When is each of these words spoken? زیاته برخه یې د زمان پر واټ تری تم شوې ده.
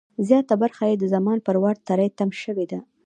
زیاته 0.27 0.55
برخه 0.63 0.83
یې 0.89 0.95
د 0.99 1.03
زمان 1.13 1.37
پر 1.47 1.55
واټ 1.63 1.77
تری 1.89 2.07
تم 2.17 2.29
شوې 2.41 2.65
ده. 2.71 2.79